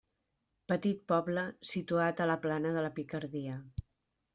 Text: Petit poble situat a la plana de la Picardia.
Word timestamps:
Petit 0.73 1.03
poble 1.13 1.45
situat 1.75 2.25
a 2.27 2.31
la 2.33 2.41
plana 2.49 2.77
de 2.79 2.87
la 2.89 2.95
Picardia. 3.01 3.65